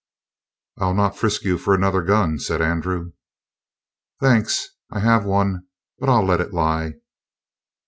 [0.79, 3.11] "I'll not frisk you for another gun," said Andrew.
[4.19, 5.67] "Thanks; I have one,
[5.99, 6.93] but I'll let it lie."